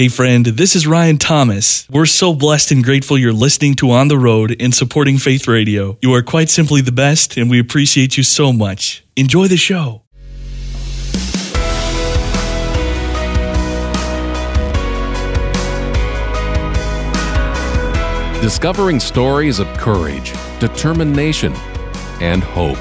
[0.00, 1.86] Hey, friend, this is Ryan Thomas.
[1.90, 5.98] We're so blessed and grateful you're listening to On the Road and supporting Faith Radio.
[6.00, 9.04] You are quite simply the best, and we appreciate you so much.
[9.14, 10.04] Enjoy the show.
[18.40, 21.52] Discovering stories of courage, determination,
[22.22, 22.78] and hope.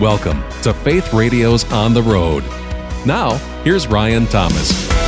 [0.00, 2.44] Welcome to Faith Radio's On the Road.
[3.04, 5.05] Now, here's Ryan Thomas.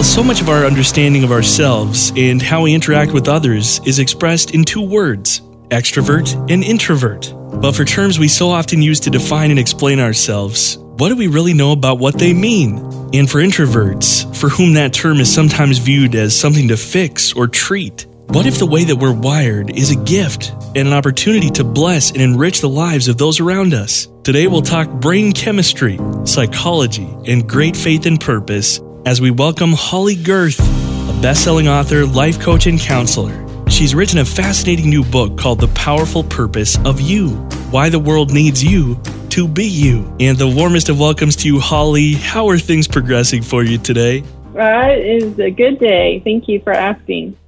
[0.00, 3.98] Well, so much of our understanding of ourselves and how we interact with others is
[3.98, 7.34] expressed in two words extrovert and introvert.
[7.60, 11.26] But for terms we so often use to define and explain ourselves, what do we
[11.26, 12.78] really know about what they mean?
[13.12, 17.46] And for introverts, for whom that term is sometimes viewed as something to fix or
[17.46, 21.62] treat, what if the way that we're wired is a gift and an opportunity to
[21.62, 24.08] bless and enrich the lives of those around us?
[24.24, 30.14] Today we'll talk brain chemistry, psychology, and great faith and purpose as we welcome Holley
[30.14, 33.46] Gerth, a best-selling author, life coach, and counselor.
[33.68, 37.30] She's written a fascinating new book called The Powerful Purpose of You
[37.70, 40.14] Why the World Needs You to Be You.
[40.20, 42.12] And the warmest of welcomes to you, Holley.
[42.12, 44.22] How are things progressing for you today?
[44.54, 46.20] Uh, it is a good day.
[46.20, 47.38] Thank you for asking.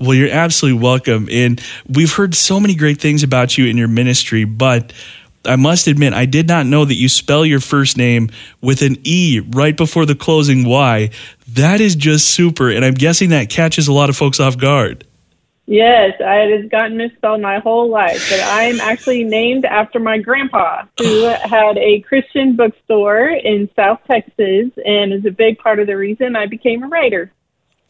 [0.00, 1.28] Well, you're absolutely welcome.
[1.30, 4.92] And we've heard so many great things about you in your ministry, but
[5.46, 8.30] I must admit, I did not know that you spell your first name
[8.60, 11.10] with an E right before the closing Y.
[11.48, 12.70] That is just super.
[12.70, 15.04] And I'm guessing that catches a lot of folks off guard.
[15.66, 20.84] Yes, I has gotten misspelled my whole life, but I'm actually named after my grandpa,
[20.98, 25.96] who had a Christian bookstore in South Texas, and is a big part of the
[25.96, 27.32] reason I became a writer.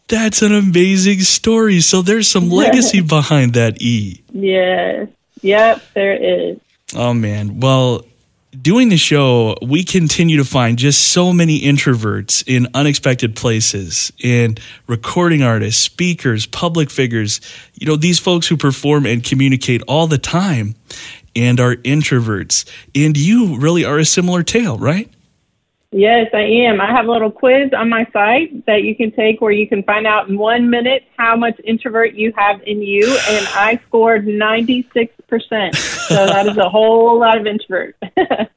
[0.09, 1.81] That's an amazing story.
[1.81, 4.23] So there's some legacy behind that E.
[4.33, 5.09] Yes,
[5.43, 6.59] yep, there is.
[6.95, 7.61] Oh, man.
[7.61, 8.05] Well,
[8.61, 14.61] doing the show, we continue to find just so many introverts in unexpected places and
[14.86, 17.41] recording artists, speakers, public figures.
[17.74, 20.77] You know, these folks who perform and communicate all the time
[21.35, 22.64] and are introverts.
[22.95, 25.13] And you really are a similar tale, right?
[25.96, 26.79] Yes, I am.
[26.79, 29.83] I have a little quiz on my site that you can take where you can
[29.83, 34.27] find out in one minute how much introvert you have in you, and I scored
[34.27, 35.08] 96%.
[35.74, 37.96] So that is a whole lot of introvert.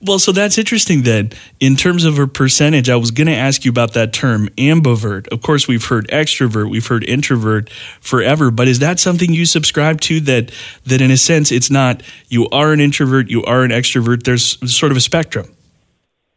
[0.00, 1.30] Well, so that's interesting then.
[1.58, 5.26] In terms of a percentage, I was going to ask you about that term, ambivert.
[5.28, 7.68] Of course, we've heard extrovert, we've heard introvert
[8.00, 10.52] forever, but is that something you subscribe to that
[10.86, 14.58] that in a sense it's not you are an introvert, you are an extrovert, there's
[14.72, 15.52] sort of a spectrum.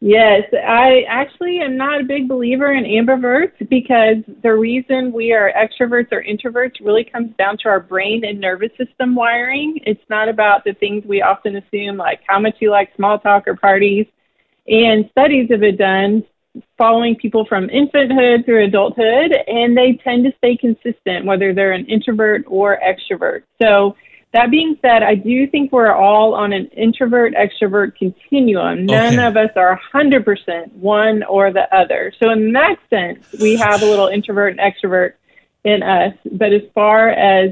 [0.04, 5.54] Yes, I actually am not a big believer in ambiverts because the reason we are
[5.54, 9.80] extroverts or introverts really comes down to our brain and nervous system wiring.
[9.86, 13.48] It's not about the things we often assume, like how much you like small talk
[13.48, 14.08] or parties.
[14.68, 16.24] And studies have been done
[16.80, 21.86] following people from infanthood through adulthood, and they tend to stay consistent whether they're an
[21.86, 23.44] introvert or extrovert.
[23.62, 23.96] So,
[24.34, 28.86] that being said, I do think we're all on an introvert extrovert continuum.
[28.86, 29.25] None Okay.
[29.25, 32.14] of us are 100% one or the other.
[32.22, 35.14] So, in that sense, we have a little introvert and extrovert
[35.66, 36.14] in us.
[36.31, 37.52] But as far as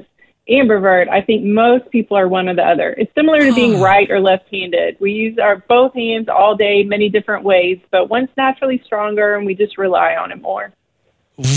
[0.50, 2.96] ambivert, I think most people are one or the other.
[2.98, 3.84] It's similar to being oh.
[3.84, 4.98] right or left handed.
[5.00, 9.46] We use our both hands all day, many different ways, but one's naturally stronger and
[9.46, 10.74] we just rely on it more.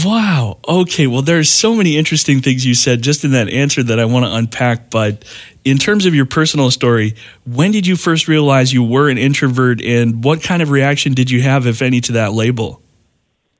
[0.05, 0.59] Wow.
[0.67, 1.09] Okay.
[1.09, 4.25] Well, there's so many interesting things you said just in that answer that I want
[4.25, 4.91] to unpack.
[4.91, 5.25] But
[5.65, 9.83] in terms of your personal story, when did you first realize you were an introvert
[9.83, 12.82] and what kind of reaction did you have, if any, to that label?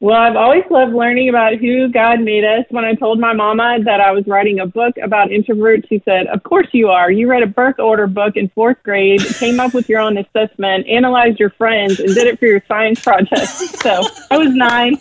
[0.03, 2.65] Well, I've always loved learning about who God made us.
[2.71, 6.27] When I told my mama that I was writing a book about introverts, she said,
[6.27, 7.13] Of course you are.
[7.13, 10.89] You read a birth order book in fourth grade, came up with your own assessment,
[10.89, 13.47] analyzed your friends, and did it for your science project.
[13.83, 14.99] So I was nine.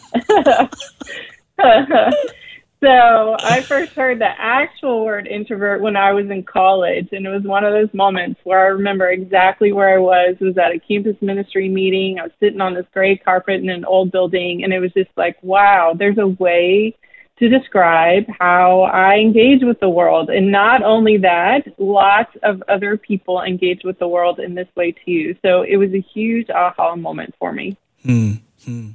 [2.84, 7.30] so I first heard the actual word introvert when I was in college, and it
[7.30, 10.36] was one of those moments where I remember exactly where I was.
[10.40, 12.20] It was at a campus ministry meeting.
[12.20, 15.12] I was sitting on this gray carpet in an old building, and it was just
[15.16, 16.96] like, wow, there's a way
[17.42, 20.30] to describe how I engage with the world.
[20.30, 24.94] And not only that, lots of other people engage with the world in this way
[25.06, 25.36] too.
[25.44, 27.78] So it was a huge aha moment for me.
[28.04, 28.90] Hmm, hmm.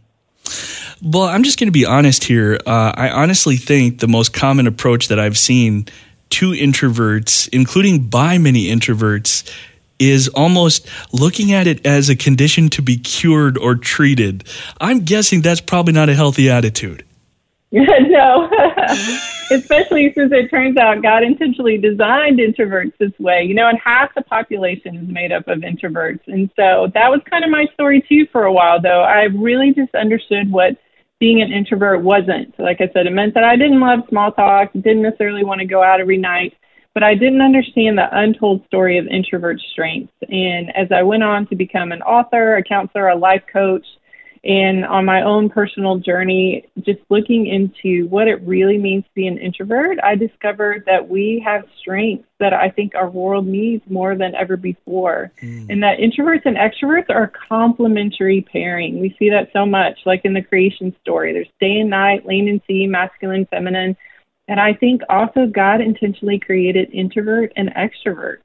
[1.03, 2.59] Well, I'm just going to be honest here.
[2.67, 5.87] Uh, I honestly think the most common approach that I've seen
[6.31, 9.51] to introverts, including by many introverts,
[9.99, 14.45] is almost looking at it as a condition to be cured or treated.
[14.81, 17.05] I'm guessing that's probably not a healthy attitude.
[17.73, 18.49] no,
[19.51, 24.15] especially since it turns out God intentionally designed introverts this way, you know, and half
[24.15, 26.21] the population is made up of introverts.
[26.27, 29.03] And so that was kind of my story too for a while, though.
[29.03, 30.79] I really just understood what
[31.19, 32.59] being an introvert wasn't.
[32.59, 35.67] Like I said, it meant that I didn't love small talk, didn't necessarily want to
[35.67, 36.55] go out every night,
[36.95, 40.13] but I didn't understand the untold story of introvert strengths.
[40.29, 43.87] And as I went on to become an author, a counselor, a life coach,
[44.47, 49.27] and on my own personal journey, just looking into what it really means to be
[49.27, 54.15] an introvert, I discovered that we have strengths that I think our world needs more
[54.15, 55.33] than ever before.
[55.43, 55.69] Mm.
[55.69, 59.01] And that introverts and extroverts are complementary pairing.
[59.01, 61.33] We see that so much, like in the creation story.
[61.33, 63.97] There's day and night, land and sea, masculine, feminine.
[64.47, 68.37] And I think also God intentionally created introvert and extrovert.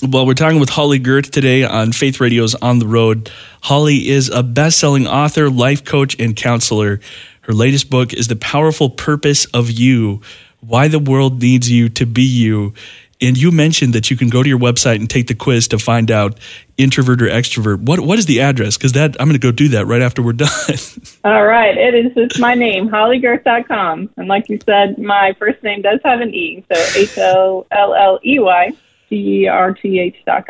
[0.00, 3.32] Well, we're talking with Holley Gerth today on Faith Radio's On the Road.
[3.62, 7.00] Holley is a best selling author, life coach, and counselor.
[7.40, 10.20] Her latest book is The Powerful Purpose of You
[10.60, 12.74] Why the World Needs You to Be You.
[13.20, 15.80] And you mentioned that you can go to your website and take the quiz to
[15.80, 16.38] find out
[16.76, 17.80] introvert or extrovert.
[17.80, 18.76] What what is the address?
[18.76, 20.48] Because that I'm going to go do that right after we're done.
[21.24, 25.82] All right, it is just my name, holleygerth.com, and like you said, my first name
[25.82, 28.76] does have an e, so H O L L E Y
[29.08, 30.46] G-E-R-T-H dot.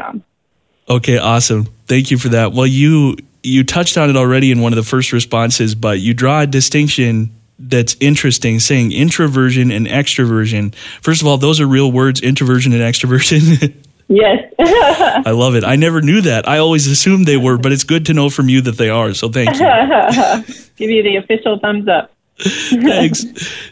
[0.88, 1.68] Okay, awesome.
[1.86, 2.52] Thank you for that.
[2.52, 6.14] Well, you you touched on it already in one of the first responses, but you
[6.14, 10.74] draw a distinction that's interesting, saying introversion and extroversion.
[11.02, 13.74] First of all, those are real words, introversion and extroversion.
[14.08, 14.52] yes.
[14.58, 15.64] I love it.
[15.64, 16.48] I never knew that.
[16.48, 19.12] I always assumed they were, but it's good to know from you that they are.
[19.14, 20.54] So thank you.
[20.76, 22.12] Give you the official thumbs up.
[22.38, 23.24] Thanks.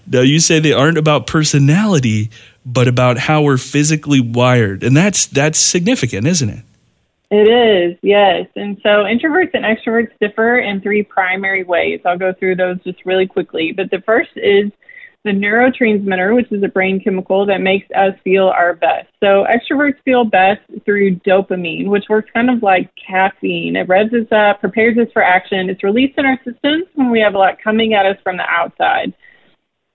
[0.08, 2.30] Now, you say they aren't about personality,
[2.66, 4.82] but about how we're physically wired.
[4.82, 6.64] And that's that's significant, isn't it?
[7.30, 8.46] It is, yes.
[8.54, 12.00] And so introverts and extroverts differ in three primary ways.
[12.04, 13.72] I'll go through those just really quickly.
[13.72, 14.70] But the first is
[15.24, 19.08] the neurotransmitter, which is a brain chemical that makes us feel our best.
[19.18, 23.74] So extroverts feel best through dopamine, which works kind of like caffeine.
[23.74, 25.68] It revs us up, prepares us for action.
[25.68, 28.48] It's released in our systems when we have a lot coming at us from the
[28.48, 29.12] outside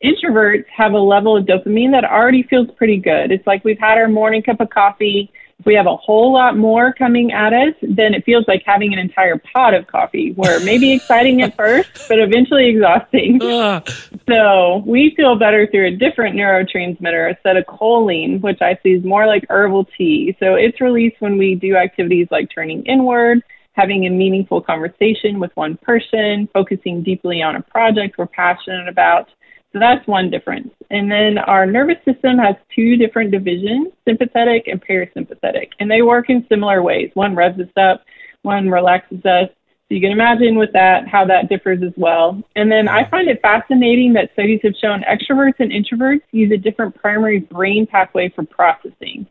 [0.03, 3.31] introverts have a level of dopamine that already feels pretty good.
[3.31, 5.31] It's like we've had our morning cup of coffee.
[5.59, 8.94] If we have a whole lot more coming at us, then it feels like having
[8.94, 13.39] an entire pot of coffee, where maybe exciting at first, but eventually exhausting.
[13.51, 13.83] Ah.
[14.27, 19.45] so we feel better through a different neurotransmitter, acetylcholine, which I see is more like
[19.50, 20.36] herbal tea.
[20.39, 23.44] So it's released when we do activities like turning inward,
[23.74, 29.30] having a meaningful conversation with one person, focusing deeply on a project we're passionate about.
[29.73, 30.69] So that's one difference.
[30.89, 36.29] And then our nervous system has two different divisions, sympathetic and parasympathetic, and they work
[36.29, 37.12] in similar ways.
[37.13, 38.03] One revs us up,
[38.41, 39.47] one relaxes us.
[39.88, 42.41] So you can imagine with that how that differs as well.
[42.56, 46.57] And then I find it fascinating that studies have shown extroverts and introverts use a
[46.57, 49.27] different primary brain pathway for processing.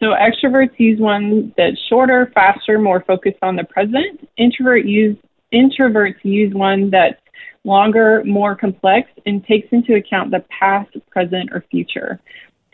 [0.00, 4.28] So extroverts use one that's shorter, faster, more focused on the present.
[4.36, 5.16] Introvert use
[5.52, 7.20] introverts use one that's
[7.64, 12.20] longer, more complex, and takes into account the past, present, or future.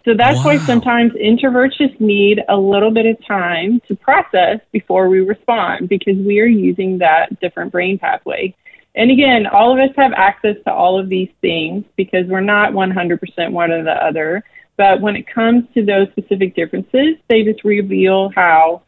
[0.05, 0.45] So that's wow.
[0.45, 5.89] why sometimes introverts just need a little bit of time to process before we respond
[5.89, 8.55] because we are using that different brain pathway.
[8.95, 12.73] And again, all of us have access to all of these things because we're not
[12.73, 14.45] 100% one or the other.
[14.77, 18.83] But when it comes to those specific differences, they just reveal how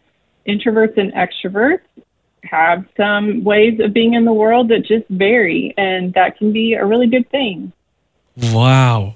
[0.49, 1.81] introverts and extroverts
[2.45, 6.75] have some ways of being in the world that just vary, and that can be
[6.75, 7.73] a really good thing.
[8.37, 9.15] Wow.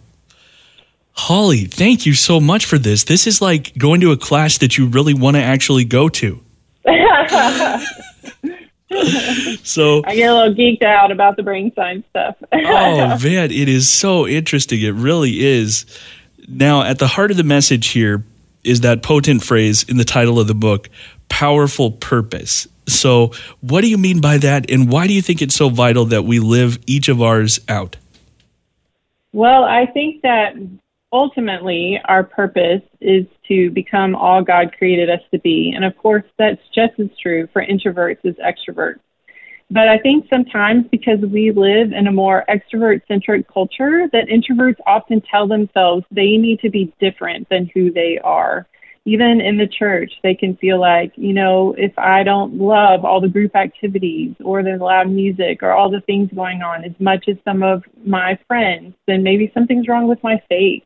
[1.12, 3.04] Holley, thank you so much for this.
[3.04, 6.42] This is like going to a class that you really want to actually go to.
[9.62, 12.36] so I get a little geeked out about the brain science stuff.
[12.52, 14.80] oh man, it is so interesting.
[14.80, 15.86] It really is.
[16.48, 18.24] Now, at the heart of the message here
[18.64, 20.88] is that potent phrase in the title of the book,
[21.28, 22.66] powerful purpose.
[22.86, 26.04] So, what do you mean by that, and why do you think it's so vital
[26.06, 27.96] that we live each of ours out?
[29.32, 30.54] Well, I think that
[31.12, 35.72] ultimately our purpose is to become all God created us to be.
[35.74, 39.00] And of course, that's just as true for introverts as extroverts.
[39.70, 44.76] But I think sometimes because we live in a more extrovert centric culture, that introverts
[44.86, 48.66] often tell themselves they need to be different than who they are
[49.04, 53.20] even in the church, they can feel like, you know, if I don't love all
[53.20, 57.24] the group activities or the loud music or all the things going on as much
[57.28, 60.84] as some of my friends, then maybe something's wrong with my faith.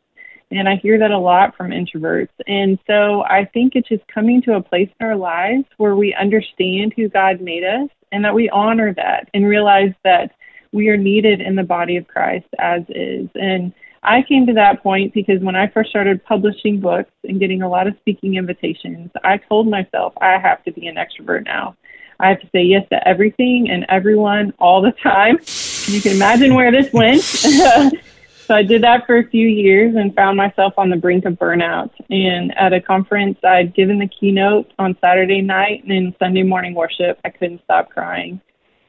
[0.50, 2.30] And I hear that a lot from introverts.
[2.46, 6.14] And so I think it's just coming to a place in our lives where we
[6.14, 10.30] understand who God made us and that we honor that and realize that
[10.72, 13.28] we are needed in the body of Christ as is.
[13.34, 13.74] And
[14.06, 17.68] I came to that point because when I first started publishing books and getting a
[17.68, 21.76] lot of speaking invitations, I told myself I have to be an extrovert now.
[22.20, 25.38] I have to say yes to everything and everyone all the time.
[25.86, 27.20] You can imagine where this went.
[28.46, 31.34] so I did that for a few years and found myself on the brink of
[31.34, 31.90] burnout.
[32.08, 36.74] And at a conference, I'd given the keynote on Saturday night and in Sunday morning
[36.74, 38.40] worship, I couldn't stop crying.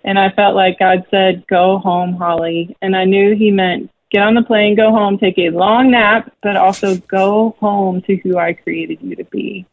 [0.03, 2.77] And I felt like God said, Go home, Holley.
[2.83, 6.31] And I knew He meant get on the plane, go home, take a long nap,
[6.41, 9.65] but also go home to who I created you to be.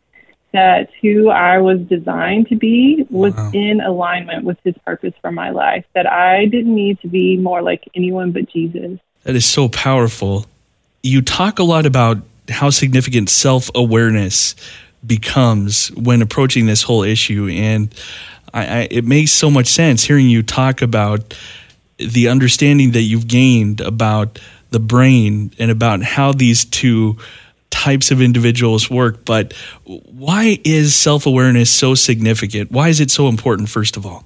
[0.52, 3.50] That who I was designed to be was wow.
[3.52, 5.84] in alignment with His purpose for my life.
[5.94, 9.00] That I didn't need to be more like anyone but Jesus.
[9.24, 10.46] That is so powerful.
[11.02, 14.54] You talk a lot about how significant self awareness
[15.04, 17.48] becomes when approaching this whole issue.
[17.50, 17.92] And
[18.52, 21.36] I, I, it makes so much sense hearing you talk about
[21.98, 27.16] the understanding that you've gained about the brain and about how these two
[27.70, 29.24] types of individuals work.
[29.24, 29.52] But
[29.84, 32.70] why is self awareness so significant?
[32.70, 34.24] Why is it so important, first of all?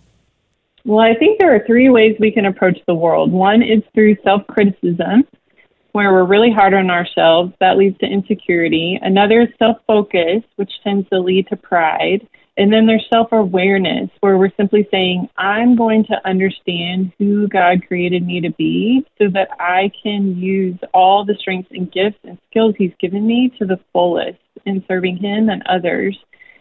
[0.84, 3.32] Well, I think there are three ways we can approach the world.
[3.32, 5.26] One is through self criticism,
[5.92, 7.52] where we're really hard on ourselves.
[7.60, 8.98] That leads to insecurity.
[9.02, 12.26] Another is self focus, which tends to lead to pride.
[12.58, 17.86] And then there's self awareness, where we're simply saying, I'm going to understand who God
[17.86, 22.36] created me to be so that I can use all the strengths and gifts and
[22.50, 26.18] skills He's given me to the fullest in serving Him and others.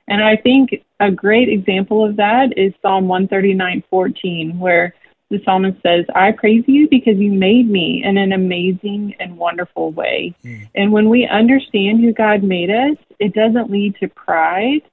[0.07, 4.93] And I think a great example of that is Psalm 139:14, where
[5.31, 9.91] the psalmist says, I praise you because you made me in an amazing and wonderful
[9.91, 10.33] way.
[10.45, 10.69] Mm.
[10.75, 14.83] And when we understand who God made us, it doesn't lead to pride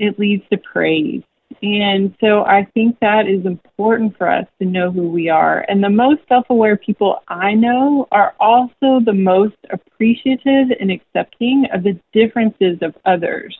[0.00, 1.22] it leads to praise.
[1.62, 5.64] And so I think that is important for us to know who we are.
[5.68, 11.66] And the most self aware people I know are also the most appreciative and accepting
[11.72, 13.56] of the differences of others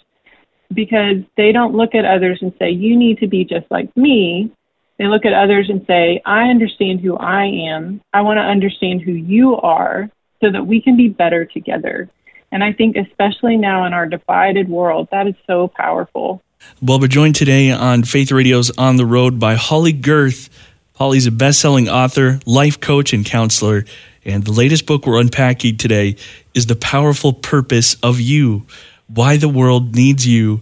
[0.72, 4.50] because they don't look at others and say, you need to be just like me.
[4.98, 8.00] They look at others and say, I understand who I am.
[8.12, 10.10] I want to understand who you are
[10.42, 12.08] so that we can be better together.
[12.52, 16.42] And I think, especially now in our divided world, that is so powerful.
[16.82, 20.48] Well, we're joined today on Faith Radio's On the Road by Holley Gerth.
[20.96, 23.84] Holley's a best selling author, life coach, and counselor.
[24.24, 26.16] And the latest book we're unpacking today
[26.52, 28.66] is The Powerful Purpose of You
[29.06, 30.60] Why the World Needs You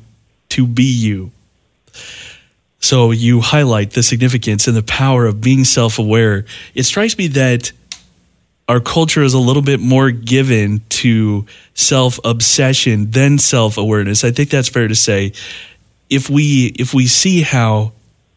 [0.50, 1.32] to Be You.
[2.80, 6.44] So you highlight the significance and the power of being self aware.
[6.74, 7.72] It strikes me that
[8.68, 14.24] our culture is a little bit more given to self obsession than self awareness.
[14.24, 15.32] I think that's fair to say.
[16.10, 17.92] If we if we see how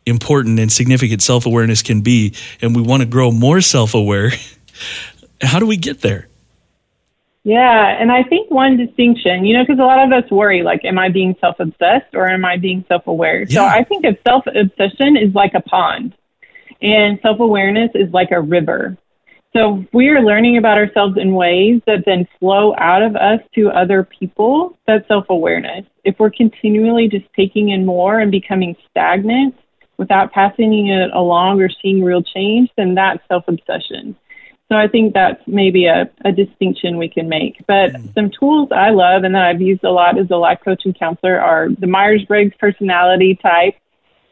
[0.06, 4.32] important and significant self awareness can be, and we want to grow more self aware,
[5.42, 6.28] how do we get there?
[7.44, 10.86] Yeah, and I think one distinction, you know, because a lot of us worry, like,
[10.86, 13.44] am I being self obsessed or am I being self aware?
[13.44, 13.48] Yeah.
[13.48, 16.16] So I think of self obsession is like a pond,
[16.82, 18.98] and self awareness is like a river.
[19.54, 23.70] So we are learning about ourselves in ways that then flow out of us to
[23.70, 24.78] other people.
[24.88, 25.86] That's self awareness.
[26.06, 29.56] If we're continually just taking in more and becoming stagnant
[29.98, 34.16] without passing it along or seeing real change, then that's self obsession.
[34.70, 37.58] So I think that's maybe a, a distinction we can make.
[37.68, 38.14] But mm.
[38.14, 40.98] some tools I love and that I've used a lot as a life coach and
[40.98, 43.76] counselor are the Myers Briggs personality type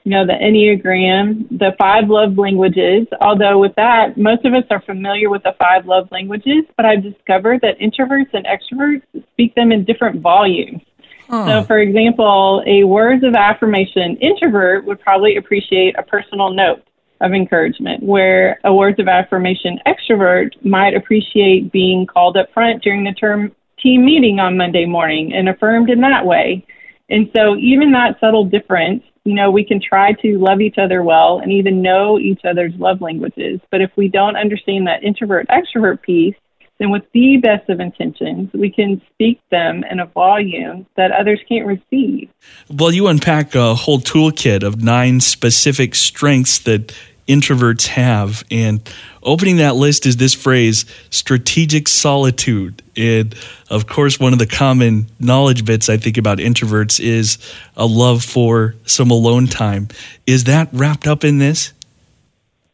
[0.09, 3.05] you know, the Enneagram, the five love languages.
[3.21, 7.03] Although, with that, most of us are familiar with the five love languages, but I've
[7.03, 10.81] discovered that introverts and extroverts speak them in different volumes.
[11.29, 16.81] So, for example, a words of affirmation introvert would probably appreciate a personal note
[17.21, 23.03] of encouragement, where a words of affirmation extrovert might appreciate being called up front during
[23.03, 26.65] the term team meeting on Monday morning and affirmed in that way.
[27.11, 31.03] And so, even that subtle difference you know, we can try to love each other
[31.03, 33.59] well and even know each other's love languages.
[33.71, 36.35] But if we don't understand that introvert extrovert piece,
[36.79, 41.39] then with the best of intentions, we can speak them in a volume that others
[41.47, 42.29] can't receive.
[42.69, 46.95] Well, you unpack a whole toolkit of nine specific strengths that
[47.29, 48.43] introverts have.
[48.50, 48.81] And
[49.24, 52.81] opening that list is this phrase strategic solitude.
[52.98, 53.33] And
[53.69, 57.38] of course, one of the common knowledge bits I think about introverts is
[57.77, 59.88] a love for some alone time.
[60.25, 61.71] Is that wrapped up in this?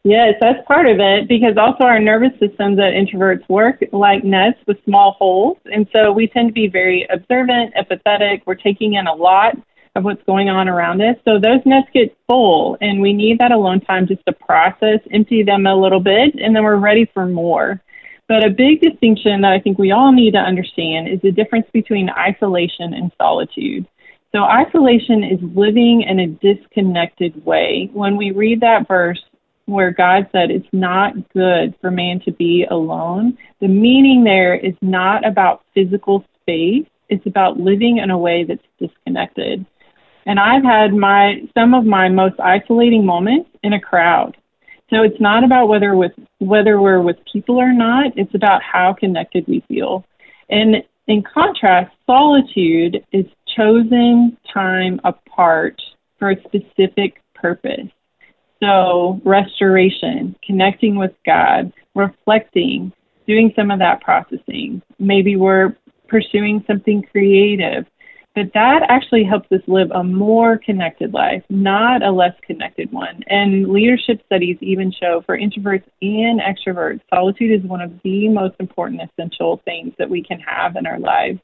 [0.02, 4.58] Yes, that's part of it because also our nervous systems that introverts work like nets
[4.64, 5.58] with small holes.
[5.64, 8.42] And so we tend to be very observant, empathetic.
[8.46, 9.58] We're taking in a lot
[9.96, 11.16] of what's going on around us.
[11.24, 15.42] So those nets get full, and we need that alone time just to process, empty
[15.42, 17.80] them a little bit, and then we're ready for more.
[18.28, 21.66] But a big distinction that I think we all need to understand is the difference
[21.72, 23.86] between isolation and solitude.
[24.32, 27.88] So, isolation is living in a disconnected way.
[27.92, 29.22] When we read that verse
[29.66, 34.74] where God said it's not good for man to be alone, the meaning there is
[34.82, 39.64] not about physical space, it's about living in a way that's disconnected.
[40.26, 44.36] And I've had my some of my most isolating moments in a crowd.
[44.90, 48.92] So it's not about whether with whether we're with people or not, it's about how
[48.92, 50.04] connected we feel.
[50.50, 50.76] And
[51.08, 55.80] in contrast, solitude is chosen time apart
[56.18, 57.88] for a specific purpose.
[58.62, 62.92] So, restoration, connecting with God, reflecting,
[63.26, 64.82] doing some of that processing.
[64.98, 65.76] Maybe we're
[66.08, 67.84] pursuing something creative.
[68.36, 73.22] But that actually helps us live a more connected life, not a less connected one.
[73.28, 78.54] And leadership studies even show for introverts and extroverts, solitude is one of the most
[78.60, 81.38] important essential things that we can have in our lives.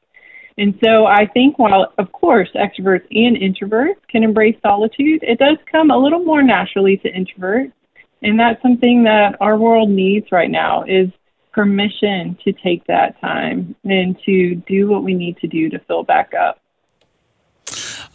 [0.59, 5.57] And so I think while, of course, extroverts and introverts can embrace solitude, it does
[5.71, 7.73] come a little more naturally to introverts.
[8.21, 11.09] And that's something that our world needs right now is
[11.53, 16.03] permission to take that time and to do what we need to do to fill
[16.03, 16.59] back up.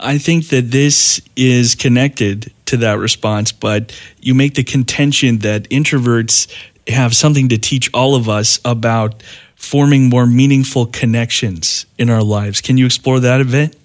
[0.00, 5.68] I think that this is connected to that response, but you make the contention that
[5.70, 6.52] introverts
[6.86, 9.22] have something to teach all of us about
[9.56, 12.60] forming more meaningful connections in our lives.
[12.60, 13.76] Can you explore that a bit?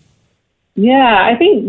[0.75, 1.65] Yeah, I think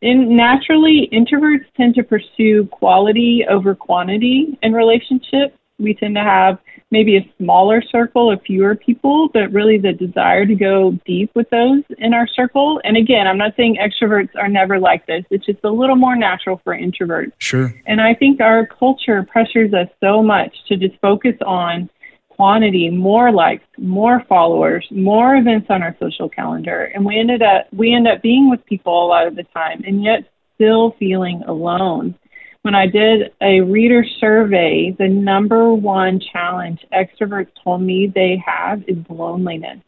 [0.00, 5.56] in, naturally introverts tend to pursue quality over quantity in relationships.
[5.78, 6.58] We tend to have
[6.90, 11.48] maybe a smaller circle of fewer people, but really the desire to go deep with
[11.50, 12.80] those in our circle.
[12.84, 15.24] And again, I'm not saying extroverts are never like this.
[15.30, 17.32] It's just a little more natural for introverts.
[17.38, 17.74] Sure.
[17.86, 21.90] And I think our culture pressures us so much to just focus on
[22.38, 27.66] quantity, more likes, more followers, more events on our social calendar, and we ended up
[27.72, 30.20] we end up being with people a lot of the time, and yet
[30.54, 32.14] still feeling alone.
[32.62, 38.82] When I did a reader survey, the number one challenge extroverts told me they have
[38.88, 39.78] is loneliness.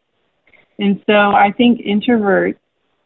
[0.78, 2.56] And so I think introverts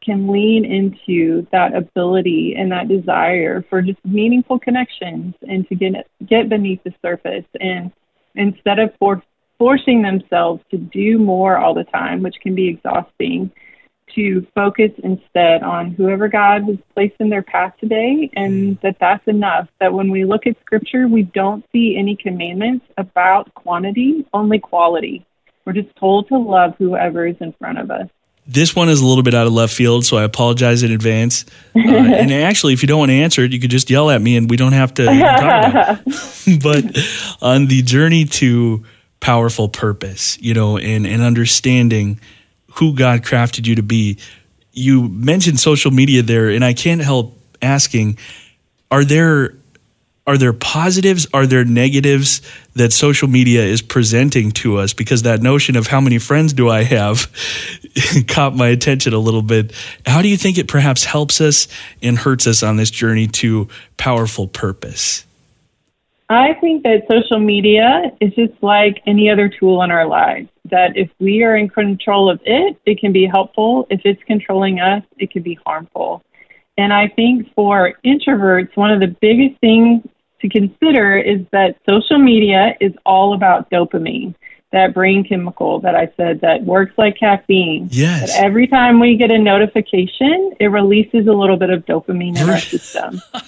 [0.04, 6.06] can lean into that ability and that desire for just meaningful connections and to get
[6.26, 7.90] get beneath the surface and
[8.34, 9.22] instead of for,
[9.58, 13.50] forcing themselves to do more all the time, which can be exhausting,
[14.14, 19.26] to focus instead on whoever God has placed in their path today, and that that's
[19.26, 19.68] enough.
[19.80, 25.26] That when we look at Scripture, we don't see any commandments about quantity, only quality.
[25.64, 28.08] We're just told to love whoever is in front of us.
[28.46, 31.46] This one is a little bit out of left field, so I apologize in advance.
[31.74, 34.20] Uh, and actually, if you don't want to answer it, you could just yell at
[34.20, 36.62] me and we don't have to talk about it.
[36.62, 36.84] but
[37.40, 38.84] on the journey to
[39.20, 42.20] powerful purpose, you know, and, and understanding
[42.74, 44.18] who God crafted you to be.
[44.72, 48.18] You mentioned social media there, and I can't help asking,
[48.90, 49.54] are there
[50.26, 52.40] are there positives are there negatives
[52.76, 54.94] that social media is presenting to us?
[54.94, 57.30] Because that notion of how many friends do i have
[58.28, 59.72] caught my attention a little bit.
[60.06, 61.68] How do you think it perhaps helps us
[62.02, 65.26] and hurts us on this journey to powerful purpose
[66.28, 70.48] I think that social media is just like any other tool in our lives.
[70.70, 73.86] That if we are in control of it, it can be helpful.
[73.90, 76.22] If it's controlling us, it can be harmful.
[76.78, 80.02] And I think for introverts, one of the biggest things
[80.40, 84.34] to consider is that social media is all about dopamine,
[84.72, 87.88] that brain chemical that I said that works like caffeine.
[87.92, 88.34] Yes.
[88.34, 92.48] That every time we get a notification, it releases a little bit of dopamine in
[92.48, 93.20] our system.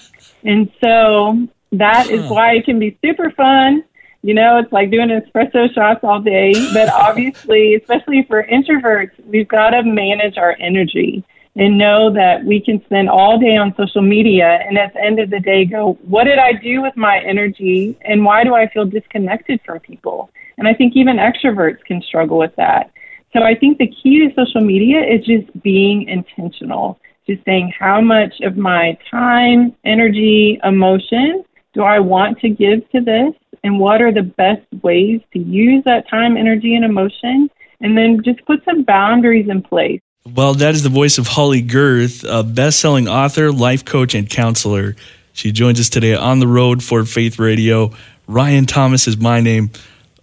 [0.44, 3.84] And so that is why it can be super fun.
[4.22, 6.52] You know, it's like doing espresso shots all day.
[6.72, 11.24] But obviously, especially for introverts, we've got to manage our energy
[11.56, 15.18] and know that we can spend all day on social media and at the end
[15.18, 18.68] of the day go, what did I do with my energy and why do I
[18.68, 20.30] feel disconnected from people?
[20.58, 22.90] And I think even extroverts can struggle with that.
[23.32, 28.00] So I think the key to social media is just being intentional, just saying how
[28.00, 31.44] much of my time, energy, emotion
[31.76, 33.34] do I want to give to this?
[33.62, 37.50] And what are the best ways to use that time, energy, and emotion?
[37.80, 40.00] And then just put some boundaries in place.
[40.24, 44.28] Well, that is the voice of Holley Gerth, a best selling author, life coach, and
[44.28, 44.96] counselor.
[45.34, 47.92] She joins us today on the road for Faith Radio.
[48.26, 49.70] Ryan Thomas is my name.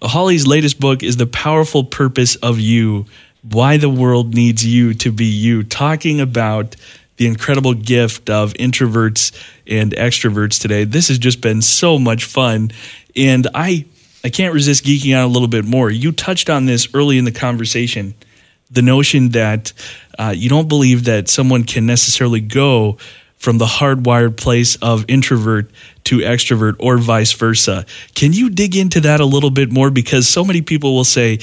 [0.02, 3.06] Holley's latest book is The Powerful Purpose of You
[3.44, 6.76] Why the World Needs You to Be You, talking about
[7.24, 9.32] the incredible gift of introverts
[9.66, 10.84] and extroverts today.
[10.84, 12.72] This has just been so much fun.
[13.16, 13.86] And I,
[14.26, 15.90] I can't resist geeking out a little bit more.
[15.90, 18.14] You touched on this early in the conversation
[18.70, 19.72] the notion that
[20.18, 22.98] uh, you don't believe that someone can necessarily go
[23.38, 25.70] from the hardwired place of introvert
[26.06, 27.86] to extrovert or vice versa.
[28.16, 29.92] Can you dig into that a little bit more?
[29.92, 31.40] Because so many people will say,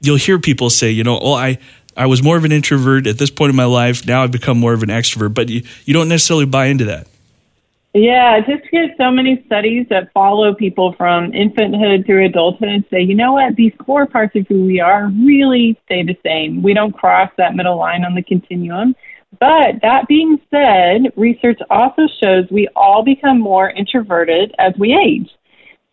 [0.00, 1.58] you'll hear people say, you know, oh, I,
[1.96, 4.06] I was more of an introvert at this point in my life.
[4.06, 7.06] Now I've become more of an extrovert, but you, you don't necessarily buy into that.
[7.94, 13.00] Yeah, just because so many studies that follow people from infanthood through adulthood and say,
[13.00, 16.62] you know what, these core parts of who we are really stay the same.
[16.62, 18.94] We don't cross that middle line on the continuum.
[19.40, 25.30] But that being said, research also shows we all become more introverted as we age.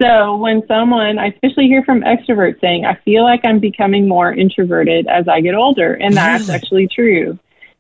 [0.02, 4.34] So when someone, I especially hear from extroverts saying, I feel like I'm becoming more
[4.34, 6.56] introverted as I get older, and that's really?
[6.56, 7.40] actually true.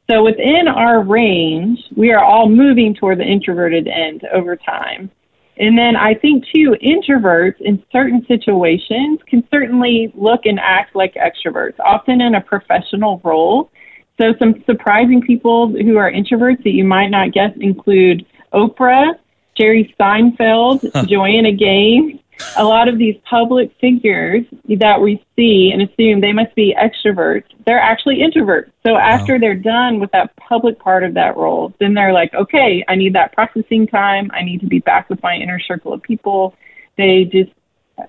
[0.10, 5.10] So within our range, we are all moving toward the introverted end over time.
[5.58, 11.16] And then I think too, introverts in certain situations can certainly look and act like
[11.16, 13.72] extroverts, often in a professional role.
[14.20, 19.14] So some surprising people who are introverts that you might not guess include Oprah,
[19.56, 21.06] Jerry Seinfeld, huh.
[21.06, 22.20] Joanna Gaines,
[22.58, 27.46] a lot of these public figures that we see and assume they must be extroverts,
[27.66, 28.72] they're actually introverts.
[28.86, 29.40] So after wow.
[29.40, 33.14] they're done with that public part of that role, then they're like, okay, I need
[33.14, 34.32] that processing time.
[34.34, 36.56] I need to be back with my inner circle of people.
[36.98, 37.52] They just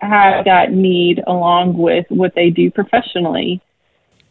[0.00, 3.60] have that need along with what they do professionally.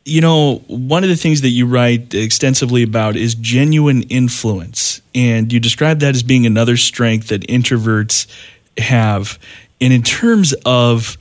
[0.06, 5.02] You know, one of the things that you write extensively about is genuine influence.
[5.16, 8.28] And you describe that as being another strength that introverts
[8.78, 9.39] have.
[9.80, 11.18] And in terms of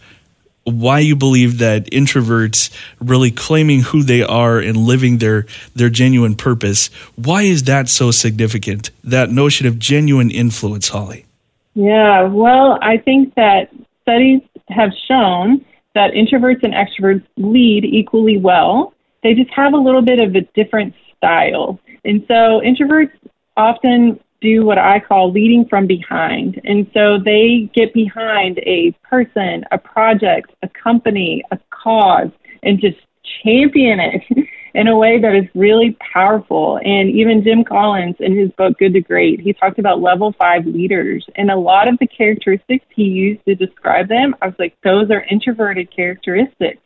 [0.64, 6.36] why you believe that introverts really claiming who they are and living their their genuine
[6.36, 8.90] purpose, why is that so significant?
[9.02, 11.26] That notion of genuine influence, Holley.
[11.74, 13.70] Yeah, well, I think that
[14.02, 18.94] studies have shown that introverts and extroverts lead equally well.
[19.22, 21.78] They just have a little bit of a different style.
[22.04, 23.12] And so introverts
[23.56, 26.60] often do what I call leading from behind.
[26.64, 32.30] And so they get behind a person, a project, a company, a cause,
[32.62, 32.98] and just
[33.44, 34.22] champion it
[34.74, 36.78] in a way that is really powerful.
[36.82, 40.66] And even Jim Collins in his book Good to Great, he talked about level five
[40.66, 41.26] leaders.
[41.36, 45.10] And a lot of the characteristics he used to describe them, I was like, those
[45.10, 46.80] are introverted characteristics.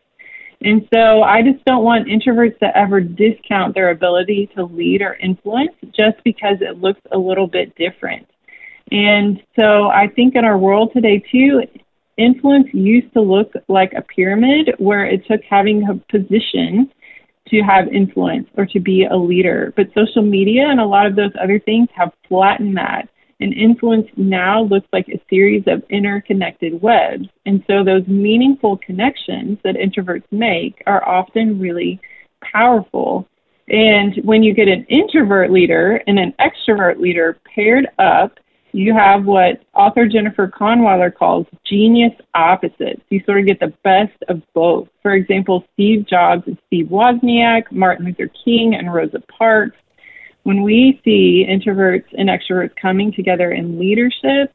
[0.62, 5.14] And so I just don't want introverts to ever discount their ability to lead or
[5.14, 8.26] influence just because it looks a little bit different.
[8.90, 11.62] And so I think in our world today, too,
[12.16, 16.90] influence used to look like a pyramid where it took having a position
[17.48, 19.72] to have influence or to be a leader.
[19.76, 23.08] But social media and a lot of those other things have flattened that.
[23.40, 27.28] And influence now looks like a series of interconnected webs.
[27.44, 32.00] And so those meaningful connections that introverts make are often really
[32.40, 33.28] powerful.
[33.68, 38.38] And when you get an introvert leader and an extrovert leader paired up,
[38.76, 43.00] you have what author Jennifer Kahnweiler calls genius opposites.
[43.08, 44.88] You sort of get the best of both.
[45.02, 49.78] For example, Steve Jobs and Steve Wozniak, Martin Luther King and Rosa Parks,
[50.42, 54.52] when we see introverts and extroverts coming together in leadership,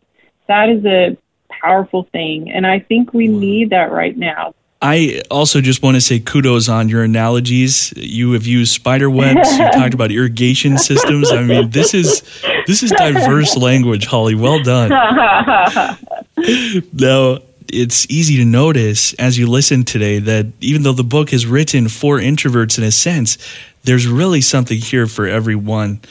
[0.47, 1.17] that is a
[1.49, 2.51] powerful thing.
[2.51, 4.53] And I think we need that right now.
[4.81, 7.93] I also just want to say kudos on your analogies.
[7.95, 9.57] You have used spider webs.
[9.57, 11.31] you talked about irrigation systems.
[11.31, 12.23] I mean, this is
[12.65, 14.33] this is diverse language, Holley.
[14.33, 14.89] Well done.
[16.93, 21.45] now, it's easy to notice as you listen today that even though the book is
[21.45, 23.37] written for introverts in a sense,
[23.83, 26.01] there's really something here for everyone.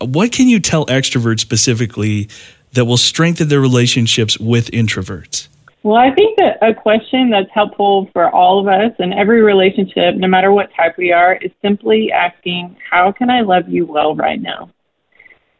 [0.00, 2.30] What can you tell extroverts specifically
[2.72, 5.48] that will strengthen their relationships with introverts?
[5.86, 10.16] Well, I think that a question that's helpful for all of us in every relationship,
[10.16, 14.16] no matter what type we are, is simply asking, How can I love you well
[14.16, 14.68] right now?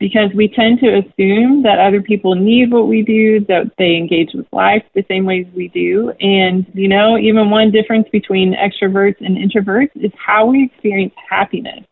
[0.01, 4.31] because we tend to assume that other people need what we do, that they engage
[4.35, 6.11] with life the same ways we do.
[6.21, 11.85] And, you know, even one difference between extroverts and introverts is how we experience happiness.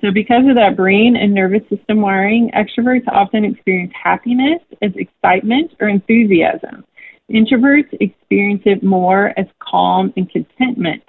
[0.00, 5.72] So, because of that brain and nervous system wiring, extroverts often experience happiness as excitement
[5.80, 6.84] or enthusiasm.
[7.30, 11.02] Introverts experience it more as calm and contentment.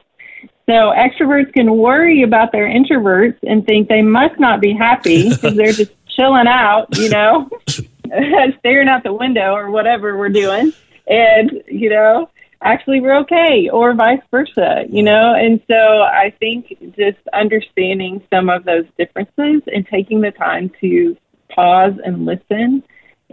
[0.67, 5.55] So extroverts can worry about their introverts and think they must not be happy because
[5.55, 7.49] they're just chilling out, you know,
[8.59, 10.71] staring out the window or whatever we're doing.
[11.07, 12.29] And, you know,
[12.63, 18.49] actually we're okay or vice versa you know and so i think just understanding some
[18.49, 21.17] of those differences and taking the time to
[21.49, 22.83] pause and listen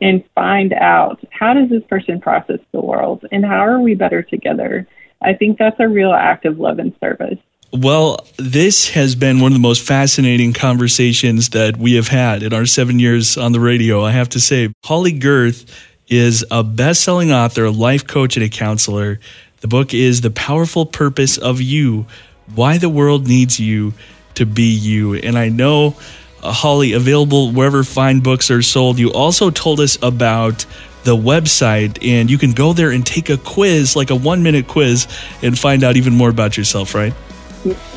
[0.00, 4.22] and find out how does this person process the world and how are we better
[4.22, 4.86] together
[5.22, 7.38] i think that's a real act of love and service
[7.70, 12.54] well, this has been one of the most fascinating conversations that we have had in
[12.54, 14.02] our seven years on the radio.
[14.02, 15.70] I have to say, Holley Gerth
[16.08, 19.20] is a best selling author, a life coach, and a counselor.
[19.60, 22.06] The book is The Powerful Purpose of You
[22.54, 23.92] Why the World Needs You
[24.34, 25.14] to Be You.
[25.14, 25.94] And I know,
[26.42, 28.98] uh, Holley, available wherever fine books are sold.
[28.98, 30.64] You also told us about
[31.04, 34.68] the website, and you can go there and take a quiz, like a one minute
[34.68, 35.06] quiz,
[35.42, 37.14] and find out even more about yourself, right?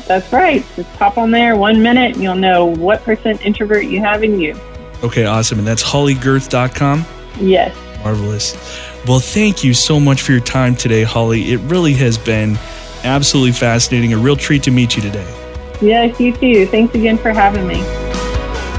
[0.06, 0.64] That's right.
[0.76, 4.40] Just hop on there one minute, and you'll know what percent introvert you have in
[4.40, 4.58] you.
[5.02, 5.58] Okay, awesome.
[5.58, 7.04] And that's holleygerth.com?
[7.40, 7.76] Yes.
[8.04, 8.54] Marvelous.
[9.06, 11.52] Well, thank you so much for your time today, Holly.
[11.52, 12.56] It really has been
[13.04, 14.12] absolutely fascinating.
[14.12, 15.26] A real treat to meet you today.
[15.80, 16.66] Yes, you too.
[16.66, 18.01] Thanks again for having me.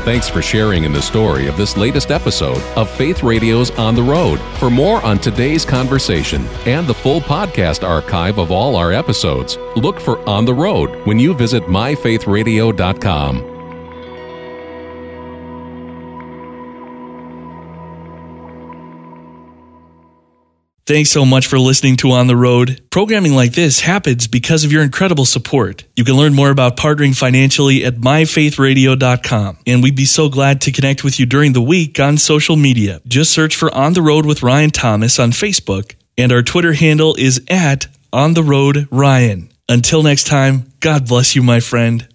[0.03, 4.03] Thanks for sharing in the story of this latest episode of Faith Radio's On the
[4.03, 4.37] Road.
[4.59, 10.01] For more on today's conversation and the full podcast archive of all our episodes, look
[10.01, 13.52] for On the Road when you visit myfaithradio.com.
[20.85, 22.81] Thanks so much for listening to On the Road.
[22.89, 25.85] Programming like this happens because of your incredible support.
[25.95, 29.59] You can learn more about partnering financially at myfaithradio.com.
[29.65, 33.01] And we'd be so glad to connect with you during the week on social media.
[33.07, 37.15] Just search for On the Road with Ryan Thomas on Facebook, and our Twitter handle
[37.15, 39.53] is at On the Road Ryan.
[39.69, 42.05] Until next time, God bless you, my friend.